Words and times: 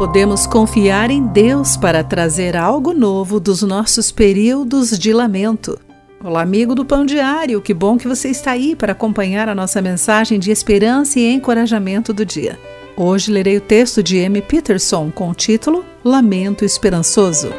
Podemos 0.00 0.46
confiar 0.46 1.10
em 1.10 1.26
Deus 1.26 1.76
para 1.76 2.02
trazer 2.02 2.56
algo 2.56 2.94
novo 2.94 3.38
dos 3.38 3.60
nossos 3.60 4.10
períodos 4.10 4.98
de 4.98 5.12
lamento. 5.12 5.78
Olá, 6.24 6.40
amigo 6.40 6.74
do 6.74 6.86
Pão 6.86 7.04
Diário, 7.04 7.60
que 7.60 7.74
bom 7.74 7.98
que 7.98 8.08
você 8.08 8.30
está 8.30 8.52
aí 8.52 8.74
para 8.74 8.92
acompanhar 8.92 9.46
a 9.46 9.54
nossa 9.54 9.82
mensagem 9.82 10.38
de 10.38 10.50
esperança 10.50 11.20
e 11.20 11.30
encorajamento 11.30 12.14
do 12.14 12.24
dia. 12.24 12.58
Hoje 12.96 13.30
lerei 13.30 13.58
o 13.58 13.60
texto 13.60 14.02
de 14.02 14.16
M. 14.16 14.40
Peterson 14.40 15.10
com 15.10 15.28
o 15.28 15.34
título 15.34 15.84
Lamento 16.02 16.64
Esperançoso. 16.64 17.52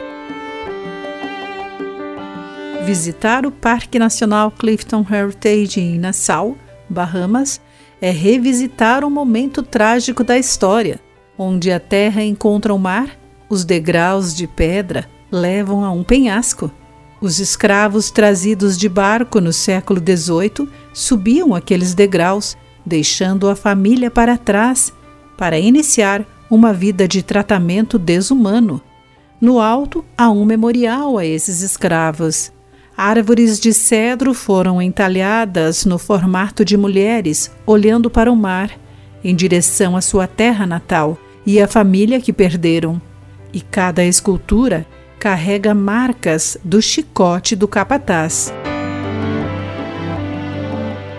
Visitar 2.84 3.46
o 3.46 3.52
Parque 3.52 4.00
Nacional 4.00 4.50
Clifton 4.50 5.06
Heritage 5.08 5.80
em 5.80 6.00
Nassau, 6.00 6.58
Bahamas, 6.90 7.62
é 8.02 8.10
revisitar 8.10 9.06
um 9.06 9.12
momento 9.12 9.62
trágico 9.62 10.24
da 10.24 10.40
história, 10.40 11.00
onde 11.38 11.72
a 11.72 11.80
terra 11.80 12.24
encontra 12.24 12.74
o 12.74 12.80
mar, 12.80 13.18
os 13.50 13.66
degraus 13.66 14.36
de 14.36 14.48
pedra 14.48 15.10
levam 15.32 15.84
a 15.84 15.92
um 15.92 16.04
penhasco. 16.04 16.72
Os 17.20 17.40
escravos 17.40 18.10
trazidos 18.10 18.78
de 18.78 18.90
barco 18.90 19.40
no 19.40 19.54
século 19.54 20.00
XVIII 20.00 20.68
subiam 20.94 21.54
aqueles 21.54 21.94
degraus, 21.94 22.58
deixando 22.86 23.50
a 23.50 23.56
família 23.56 24.10
para 24.10 24.38
trás 24.38 24.92
para 25.38 25.60
iniciar 25.60 26.26
uma 26.50 26.74
vida 26.74 27.08
de 27.08 27.24
tratamento 27.24 27.98
desumano. 27.98 28.82
No 29.40 29.60
alto 29.60 30.06
há 30.18 30.30
um 30.30 30.46
memorial 30.46 31.18
a 31.18 31.26
esses 31.26 31.62
escravos. 31.62 32.52
Árvores 32.96 33.60
de 33.60 33.74
cedro 33.74 34.34
foram 34.34 34.82
entalhadas 34.82 35.86
no 35.86 35.98
formato 35.98 36.64
de 36.64 36.76
mulheres 36.78 37.50
olhando 37.66 38.10
para 38.10 38.32
o 38.32 38.36
mar, 38.36 38.72
em 39.24 39.36
direção 39.36 39.96
à 39.96 40.02
sua 40.02 40.28
terra 40.28 40.66
natal 40.66 41.18
e 41.46 41.60
à 41.62 41.68
família 41.68 42.20
que 42.20 42.34
perderam. 42.34 43.02
E 43.54 43.62
cada 43.62 44.04
escultura 44.04 44.86
carrega 45.20 45.74
marcas 45.74 46.58
do 46.64 46.82
chicote 46.82 47.56
do 47.56 47.68
capataz. 47.68 48.54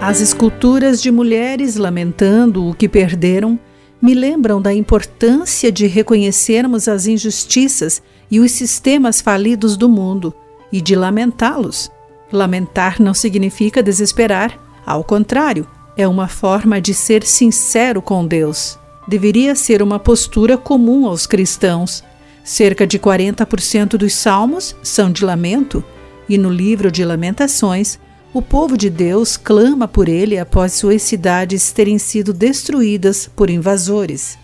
As 0.01 0.21
esculturas 0.21 1.01
de 1.01 1.13
mulheres 1.13 1.77
lamentando 1.77 2.69
o 2.69 2.75
que 2.75 2.89
perderam 2.89 3.59
me 4.01 4.15
lembram 4.15 4.61
da 4.61 4.75
importância 4.75 5.71
de 5.71 5.87
reconhecermos 5.87 6.89
as 6.89 7.07
injustiças 7.07 8.03
e 8.29 8.41
os 8.41 8.51
sistemas 8.51 9.21
falidos 9.21 9.77
do 9.77 9.89
mundo 9.89 10.35
e 10.73 10.81
de 10.81 10.97
lamentá-los. 10.97 11.89
Lamentar 12.33 13.01
não 13.01 13.15
significa 13.15 13.81
desesperar, 13.81 14.59
ao 14.85 15.05
contrário, 15.05 15.69
é 15.97 16.07
uma 16.07 16.29
forma 16.29 16.81
de 16.81 16.95
ser 16.95 17.25
sincero 17.25 18.01
com 18.01 18.27
Deus. 18.27 18.79
Deveria 19.07 19.55
ser 19.55 19.83
uma 19.83 19.99
postura 19.99 20.57
comum 20.57 21.07
aos 21.07 21.27
cristãos. 21.27 22.03
Cerca 22.45 22.87
de 22.87 22.99
40% 22.99 23.97
dos 23.97 24.15
salmos 24.15 24.75
são 24.83 25.11
de 25.11 25.25
lamento, 25.25 25.85
e 26.29 26.39
no 26.39 26.51
livro 26.51 26.91
de 26.91 27.05
Lamentações, 27.05 27.99
o 28.33 28.41
povo 28.41 28.77
de 28.77 28.89
Deus 28.89 29.37
clama 29.37 29.87
por 29.87 30.09
ele 30.09 30.39
após 30.39 30.73
suas 30.73 31.03
cidades 31.03 31.71
terem 31.73 31.99
sido 31.99 32.33
destruídas 32.33 33.29
por 33.37 33.51
invasores. 33.51 34.39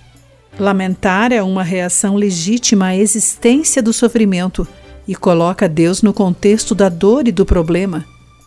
Lamentar 0.59 1.33
é 1.33 1.43
uma 1.43 1.63
reação 1.63 2.17
legítima 2.17 2.89
à 2.89 2.97
existência 2.97 3.83
do 3.83 3.93
sofrimento 3.93 4.67
e 5.07 5.15
coloca 5.15 5.69
Deus 5.69 6.03
no 6.03 6.13
contexto 6.13 6.75
da 6.75 6.89
dor 6.89 7.27
e 7.27 7.33
do 7.33 7.47
problema. 7.47 8.05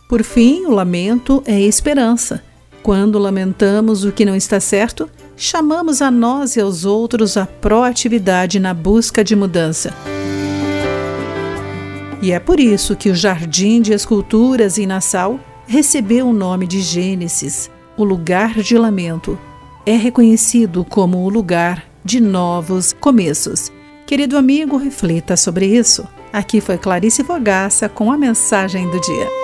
Por 0.08 0.22
fim, 0.22 0.66
o 0.66 0.70
lamento 0.70 1.42
é 1.46 1.58
esperança. 1.60 2.42
Quando 2.82 3.18
lamentamos 3.18 4.04
o 4.04 4.10
que 4.10 4.24
não 4.24 4.34
está 4.34 4.58
certo, 4.58 5.08
chamamos 5.36 6.02
a 6.02 6.10
nós 6.10 6.56
e 6.56 6.60
aos 6.60 6.84
outros 6.84 7.36
a 7.36 7.46
proatividade 7.46 8.58
na 8.58 8.74
busca 8.74 9.22
de 9.22 9.36
mudança. 9.36 9.94
E 12.20 12.32
é 12.32 12.40
por 12.40 12.58
isso 12.58 12.96
que 12.96 13.08
o 13.08 13.14
Jardim 13.14 13.80
de 13.80 13.92
Esculturas 13.92 14.78
em 14.78 14.86
Nassau 14.86 15.38
recebeu 15.66 16.26
o 16.28 16.32
nome 16.32 16.66
de 16.66 16.80
Gênesis, 16.80 17.70
o 17.96 18.04
lugar 18.04 18.54
de 18.54 18.76
lamento. 18.76 19.38
É 19.86 19.96
reconhecido 19.96 20.84
como 20.84 21.18
o 21.24 21.28
lugar 21.28 21.84
de 22.04 22.20
novos 22.20 22.92
começos. 22.92 23.72
Querido 24.06 24.36
amigo, 24.36 24.76
reflita 24.76 25.36
sobre 25.36 25.66
isso. 25.66 26.06
Aqui 26.32 26.60
foi 26.60 26.78
Clarice 26.78 27.22
Fogaça 27.22 27.88
com 27.88 28.10
a 28.10 28.18
mensagem 28.18 28.88
do 28.90 29.00
dia. 29.00 29.41